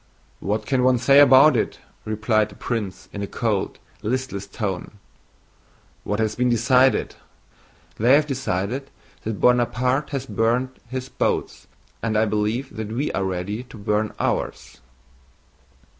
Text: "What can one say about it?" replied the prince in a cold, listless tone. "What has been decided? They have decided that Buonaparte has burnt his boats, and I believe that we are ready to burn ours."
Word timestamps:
"What 0.39 0.65
can 0.65 0.81
one 0.83 0.97
say 0.97 1.19
about 1.19 1.55
it?" 1.55 1.77
replied 2.05 2.49
the 2.49 2.55
prince 2.55 3.07
in 3.13 3.21
a 3.21 3.27
cold, 3.27 3.77
listless 4.01 4.47
tone. 4.47 4.93
"What 6.03 6.17
has 6.19 6.33
been 6.33 6.49
decided? 6.49 7.13
They 7.99 8.15
have 8.15 8.25
decided 8.25 8.89
that 9.25 9.39
Buonaparte 9.39 10.09
has 10.09 10.25
burnt 10.25 10.75
his 10.89 11.07
boats, 11.07 11.67
and 12.01 12.17
I 12.17 12.25
believe 12.25 12.75
that 12.77 12.91
we 12.91 13.11
are 13.11 13.23
ready 13.23 13.61
to 13.65 13.77
burn 13.77 14.11
ours." 14.19 14.81